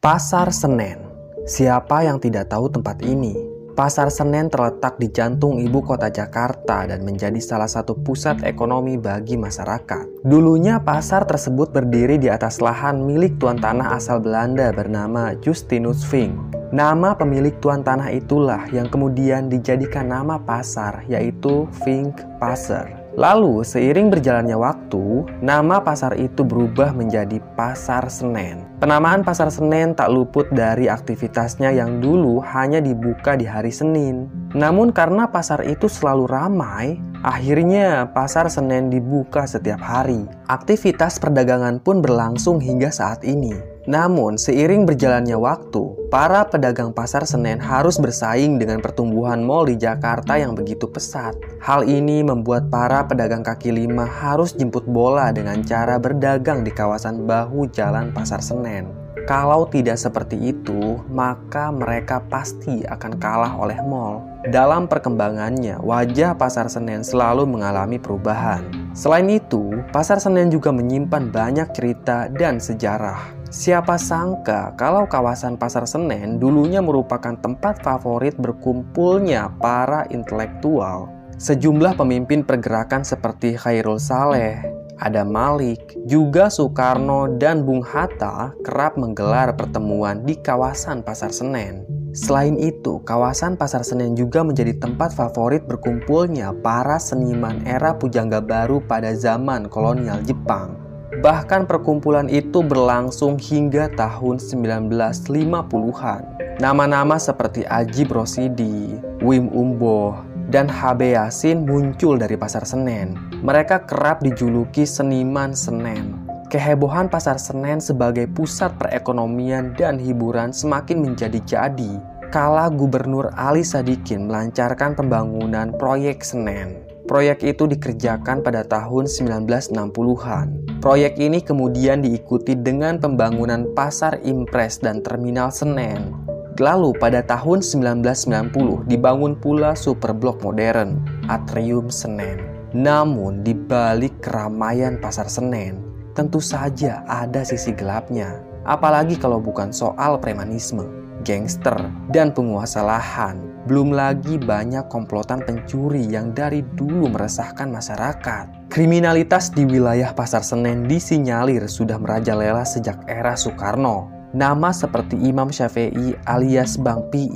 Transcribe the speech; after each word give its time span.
Pasar 0.00 0.48
Senen. 0.48 0.96
Siapa 1.44 2.08
yang 2.08 2.16
tidak 2.16 2.48
tahu 2.48 2.72
tempat 2.72 3.04
ini? 3.04 3.36
Pasar 3.76 4.08
Senen 4.08 4.48
terletak 4.48 4.96
di 4.96 5.12
jantung 5.12 5.60
ibu 5.60 5.84
kota 5.84 6.08
Jakarta 6.08 6.88
dan 6.88 7.04
menjadi 7.04 7.36
salah 7.36 7.68
satu 7.68 8.00
pusat 8.00 8.40
ekonomi 8.48 8.96
bagi 8.96 9.36
masyarakat. 9.36 10.24
Dulunya 10.24 10.80
pasar 10.80 11.28
tersebut 11.28 11.76
berdiri 11.76 12.16
di 12.16 12.32
atas 12.32 12.64
lahan 12.64 13.04
milik 13.04 13.36
tuan 13.36 13.60
tanah 13.60 13.92
asal 13.92 14.24
Belanda 14.24 14.72
bernama 14.72 15.36
Justinus 15.36 16.00
Fink. 16.08 16.32
Nama 16.72 17.12
pemilik 17.20 17.52
tuan 17.60 17.84
tanah 17.84 18.08
itulah 18.08 18.72
yang 18.72 18.88
kemudian 18.88 19.52
dijadikan 19.52 20.08
nama 20.08 20.40
pasar 20.40 21.04
yaitu 21.12 21.68
Fink 21.84 22.16
Pasar. 22.40 22.99
Lalu, 23.18 23.66
seiring 23.66 24.10
berjalannya 24.10 24.54
waktu, 24.54 25.26
nama 25.42 25.82
pasar 25.82 26.14
itu 26.14 26.46
berubah 26.46 26.94
menjadi 26.94 27.42
Pasar 27.58 28.06
Senen. 28.06 28.62
Penamaan 28.78 29.26
Pasar 29.26 29.50
Senen 29.50 29.98
tak 29.98 30.14
luput 30.14 30.46
dari 30.54 30.86
aktivitasnya 30.86 31.74
yang 31.74 31.98
dulu 31.98 32.38
hanya 32.42 32.78
dibuka 32.78 33.34
di 33.34 33.46
hari 33.46 33.74
Senin. 33.74 34.30
Namun 34.54 34.94
karena 34.94 35.30
pasar 35.30 35.66
itu 35.66 35.90
selalu 35.90 36.26
ramai, 36.30 36.98
akhirnya 37.22 38.10
Pasar 38.10 38.46
Senen 38.46 38.90
dibuka 38.90 39.46
setiap 39.46 39.82
hari. 39.82 40.26
Aktivitas 40.46 41.18
perdagangan 41.18 41.82
pun 41.82 42.02
berlangsung 42.02 42.58
hingga 42.62 42.94
saat 42.94 43.22
ini. 43.26 43.69
Namun, 43.88 44.36
seiring 44.36 44.84
berjalannya 44.84 45.40
waktu, 45.40 46.10
para 46.12 46.44
pedagang 46.44 46.92
pasar 46.92 47.24
Senen 47.24 47.56
harus 47.56 47.96
bersaing 47.96 48.60
dengan 48.60 48.84
pertumbuhan 48.84 49.40
mal 49.40 49.64
di 49.64 49.80
Jakarta 49.80 50.36
yang 50.36 50.52
begitu 50.52 50.84
pesat. 50.84 51.32
Hal 51.64 51.88
ini 51.88 52.20
membuat 52.20 52.68
para 52.68 53.08
pedagang 53.08 53.40
kaki 53.40 53.72
lima 53.72 54.04
harus 54.04 54.52
jemput 54.52 54.84
bola 54.84 55.32
dengan 55.32 55.64
cara 55.64 55.96
berdagang 55.96 56.60
di 56.60 56.72
kawasan 56.72 57.24
bahu 57.24 57.72
jalan 57.72 58.12
pasar 58.12 58.44
Senen. 58.44 59.00
Kalau 59.28 59.68
tidak 59.68 60.00
seperti 60.00 60.50
itu, 60.50 60.98
maka 61.12 61.68
mereka 61.70 62.24
pasti 62.26 62.82
akan 62.82 63.20
kalah 63.20 63.52
oleh 63.56 63.76
mall. 63.84 64.24
Dalam 64.48 64.88
perkembangannya, 64.88 65.76
wajah 65.80 66.34
pasar 66.34 66.72
Senen 66.72 67.04
selalu 67.04 67.44
mengalami 67.44 68.00
perubahan. 68.00 68.79
Selain 68.90 69.30
itu, 69.30 69.70
pasar 69.94 70.18
Senen 70.18 70.50
juga 70.50 70.74
menyimpan 70.74 71.30
banyak 71.30 71.68
cerita 71.70 72.26
dan 72.26 72.58
sejarah. 72.58 73.40
Siapa 73.50 73.98
sangka 73.98 74.78
kalau 74.78 75.10
kawasan 75.10 75.58
Pasar 75.58 75.82
Senen 75.82 76.38
dulunya 76.38 76.78
merupakan 76.78 77.34
tempat 77.34 77.82
favorit 77.82 78.38
berkumpulnya 78.38 79.50
para 79.58 80.06
intelektual. 80.14 81.10
Sejumlah 81.34 81.98
pemimpin 81.98 82.46
pergerakan 82.46 83.02
seperti 83.02 83.58
Khairul 83.58 83.98
Saleh, 83.98 84.62
Adam 85.02 85.34
Malik, 85.34 85.98
juga 86.06 86.46
Soekarno 86.46 87.40
dan 87.42 87.66
Bung 87.66 87.82
Hatta 87.82 88.54
kerap 88.62 88.94
menggelar 88.94 89.58
pertemuan 89.58 90.22
di 90.22 90.38
kawasan 90.38 91.02
Pasar 91.02 91.34
Senen. 91.34 91.99
Selain 92.10 92.58
itu, 92.58 92.98
kawasan 93.06 93.54
Pasar 93.54 93.86
Senen 93.86 94.18
juga 94.18 94.42
menjadi 94.42 94.74
tempat 94.74 95.14
favorit 95.14 95.62
berkumpulnya 95.62 96.50
para 96.58 96.98
seniman 96.98 97.62
era 97.62 97.94
pujangga 97.94 98.42
baru 98.42 98.82
pada 98.82 99.14
zaman 99.14 99.70
kolonial 99.70 100.18
Jepang. 100.26 100.74
Bahkan 101.22 101.70
perkumpulan 101.70 102.26
itu 102.26 102.62
berlangsung 102.66 103.38
hingga 103.38 103.90
tahun 103.94 104.42
1950-an. 104.42 106.22
Nama-nama 106.58 107.16
seperti 107.16 107.62
Aji 107.66 108.04
Brosidi, 108.06 108.98
Wim 109.22 109.48
Umbo, 109.54 110.18
dan 110.50 110.66
HB 110.66 111.14
Yasin 111.14 111.64
muncul 111.64 112.18
dari 112.18 112.34
Pasar 112.34 112.66
Senen. 112.66 113.14
Mereka 113.40 113.86
kerap 113.86 114.20
dijuluki 114.20 114.82
seniman 114.84 115.54
Senen. 115.56 116.19
Kehebohan 116.50 117.06
Pasar 117.06 117.38
Senen 117.38 117.78
sebagai 117.78 118.26
pusat 118.26 118.74
perekonomian 118.74 119.70
dan 119.78 120.02
hiburan 120.02 120.50
semakin 120.50 120.98
menjadi-jadi 120.98 122.02
kala 122.34 122.66
Gubernur 122.74 123.30
Ali 123.38 123.62
Sadikin 123.62 124.26
melancarkan 124.26 124.98
pembangunan 124.98 125.70
proyek 125.78 126.26
Senen. 126.26 126.82
Proyek 127.06 127.46
itu 127.46 127.70
dikerjakan 127.70 128.42
pada 128.42 128.66
tahun 128.66 129.06
1960-an. 129.06 130.82
Proyek 130.82 131.22
ini 131.22 131.38
kemudian 131.38 132.02
diikuti 132.02 132.58
dengan 132.58 132.98
pembangunan 132.98 133.70
pasar 133.70 134.18
impres 134.26 134.82
dan 134.82 135.06
terminal 135.06 135.54
Senen. 135.54 136.10
Lalu 136.58 136.98
pada 136.98 137.22
tahun 137.22 137.62
1990 137.62 138.90
dibangun 138.90 139.38
pula 139.38 139.78
superblok 139.78 140.42
modern, 140.42 140.98
Atrium 141.30 141.94
Senen. 141.94 142.42
Namun 142.74 143.46
di 143.46 143.54
balik 143.54 144.18
keramaian 144.22 144.98
pasar 144.98 145.26
Senen, 145.26 145.89
tentu 146.14 146.42
saja 146.42 147.02
ada 147.06 147.42
sisi 147.46 147.74
gelapnya. 147.74 148.42
Apalagi 148.68 149.16
kalau 149.16 149.40
bukan 149.40 149.72
soal 149.72 150.20
premanisme, 150.20 150.84
gangster, 151.24 151.76
dan 152.12 152.32
penguasa 152.34 152.84
lahan 152.84 153.50
belum 153.68 153.92
lagi 153.92 154.40
banyak 154.40 154.88
komplotan 154.88 155.44
pencuri 155.44 156.08
yang 156.08 156.32
dari 156.32 156.64
dulu 156.74 157.12
meresahkan 157.12 157.68
masyarakat. 157.68 158.72
Kriminalitas 158.72 159.52
di 159.52 159.68
wilayah 159.68 160.16
Pasar 160.16 160.40
Senen 160.40 160.88
disinyalir 160.88 161.68
sudah 161.68 162.00
merajalela 162.00 162.64
sejak 162.64 163.04
era 163.04 163.36
Soekarno. 163.36 164.08
Nama 164.32 164.70
seperti 164.72 165.18
Imam 165.20 165.50
Syafi'i 165.50 166.16
alias 166.24 166.78
Bang 166.80 167.10
Pi 167.12 167.28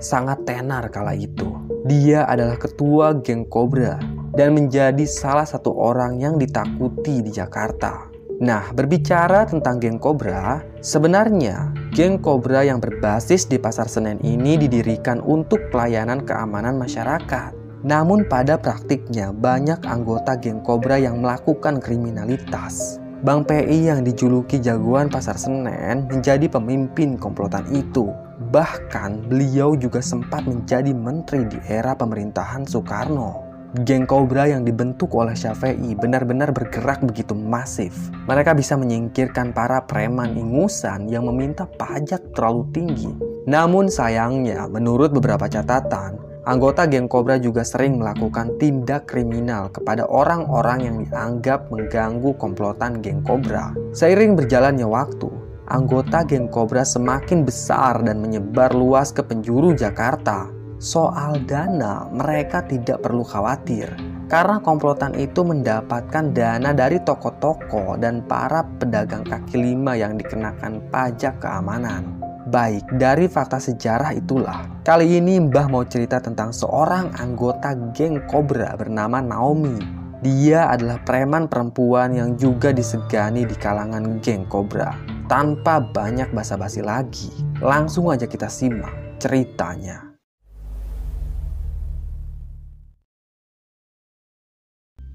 sangat 0.00 0.42
tenar 0.48 0.88
kala 0.90 1.14
itu. 1.14 1.54
Dia 1.86 2.26
adalah 2.26 2.58
ketua 2.58 3.14
geng 3.20 3.46
Cobra 3.46 4.00
dan 4.34 4.56
menjadi 4.56 5.04
salah 5.06 5.46
satu 5.46 5.70
orang 5.76 6.18
yang 6.18 6.34
ditakuti 6.40 7.22
di 7.22 7.30
Jakarta. 7.30 8.09
Nah, 8.40 8.72
berbicara 8.72 9.44
tentang 9.44 9.76
geng 9.76 10.00
Cobra, 10.00 10.64
sebenarnya 10.80 11.76
geng 11.92 12.16
Cobra 12.24 12.64
yang 12.64 12.80
berbasis 12.80 13.44
di 13.44 13.60
Pasar 13.60 13.84
Senen 13.84 14.16
ini 14.24 14.56
didirikan 14.56 15.20
untuk 15.20 15.68
pelayanan 15.68 16.24
keamanan 16.24 16.80
masyarakat. 16.80 17.52
Namun 17.84 18.24
pada 18.32 18.56
praktiknya 18.56 19.28
banyak 19.28 19.84
anggota 19.84 20.40
geng 20.40 20.64
Cobra 20.64 20.96
yang 20.96 21.20
melakukan 21.20 21.84
kriminalitas. 21.84 22.96
Bang 23.20 23.44
PI 23.44 23.92
yang 23.92 24.00
dijuluki 24.08 24.56
jagoan 24.56 25.12
Pasar 25.12 25.36
Senen 25.36 26.08
menjadi 26.08 26.48
pemimpin 26.48 27.20
komplotan 27.20 27.68
itu. 27.76 28.08
Bahkan 28.48 29.28
beliau 29.28 29.76
juga 29.76 30.00
sempat 30.00 30.48
menjadi 30.48 30.96
menteri 30.96 31.44
di 31.44 31.60
era 31.68 31.92
pemerintahan 31.92 32.64
Soekarno. 32.64 33.49
Geng 33.70 34.02
Cobra 34.02 34.50
yang 34.50 34.66
dibentuk 34.66 35.14
oleh 35.14 35.38
Syafi'i 35.38 35.94
benar-benar 35.94 36.50
bergerak 36.50 37.06
begitu 37.06 37.38
masif. 37.38 37.94
Mereka 38.26 38.58
bisa 38.58 38.74
menyingkirkan 38.74 39.54
para 39.54 39.86
preman 39.86 40.34
ingusan 40.34 41.06
yang 41.06 41.30
meminta 41.30 41.70
pajak 41.78 42.34
terlalu 42.34 42.66
tinggi. 42.74 43.14
Namun 43.46 43.86
sayangnya, 43.86 44.66
menurut 44.66 45.14
beberapa 45.14 45.46
catatan, 45.46 46.18
anggota 46.50 46.90
geng 46.90 47.06
Cobra 47.06 47.38
juga 47.38 47.62
sering 47.62 48.02
melakukan 48.02 48.58
tindak 48.58 49.06
kriminal 49.06 49.70
kepada 49.70 50.02
orang-orang 50.02 50.78
yang 50.82 50.96
dianggap 51.06 51.70
mengganggu 51.70 52.34
komplotan 52.42 52.98
geng 52.98 53.22
Cobra. 53.22 53.70
Seiring 53.94 54.34
berjalannya 54.34 54.90
waktu, 54.90 55.30
anggota 55.70 56.26
geng 56.26 56.50
Cobra 56.50 56.82
semakin 56.82 57.46
besar 57.46 58.02
dan 58.02 58.18
menyebar 58.18 58.74
luas 58.74 59.14
ke 59.14 59.22
penjuru 59.22 59.78
Jakarta. 59.78 60.50
Soal 60.80 61.44
dana, 61.44 62.08
mereka 62.08 62.64
tidak 62.64 63.04
perlu 63.04 63.20
khawatir 63.20 63.92
karena 64.32 64.56
komplotan 64.64 65.12
itu 65.12 65.44
mendapatkan 65.44 66.32
dana 66.32 66.72
dari 66.72 66.96
toko-toko 67.04 68.00
dan 68.00 68.24
para 68.24 68.64
pedagang 68.80 69.20
kaki 69.20 69.60
lima 69.60 69.92
yang 69.92 70.16
dikenakan 70.16 70.80
pajak 70.88 71.36
keamanan. 71.44 72.16
Baik, 72.48 72.80
dari 72.96 73.28
fakta 73.28 73.60
sejarah 73.60 74.16
itulah, 74.16 74.64
kali 74.80 75.20
ini 75.20 75.36
Mbah 75.52 75.68
mau 75.68 75.84
cerita 75.84 76.16
tentang 76.16 76.48
seorang 76.48 77.12
anggota 77.20 77.76
geng 77.92 78.24
Cobra 78.24 78.72
bernama 78.72 79.20
Naomi. 79.20 79.76
Dia 80.24 80.72
adalah 80.72 80.96
preman 81.04 81.44
perempuan 81.44 82.16
yang 82.16 82.40
juga 82.40 82.72
disegani 82.72 83.44
di 83.44 83.52
kalangan 83.52 84.16
geng 84.24 84.48
Cobra. 84.48 84.96
Tanpa 85.28 85.84
banyak 85.84 86.32
basa-basi 86.32 86.80
lagi, 86.80 87.28
langsung 87.60 88.08
aja 88.08 88.24
kita 88.24 88.48
simak 88.48 89.20
ceritanya. 89.20 90.09